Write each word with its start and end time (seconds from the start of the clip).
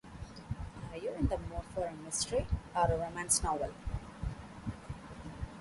Are 0.91 0.97
you 0.97 1.11
in 1.13 1.27
the 1.27 1.37
mood 1.37 1.61
for 1.75 1.85
a 1.85 1.93
mystery 1.93 2.47
or 2.75 2.85
a 2.91 2.97
romance 2.97 3.43
novel? 3.43 3.71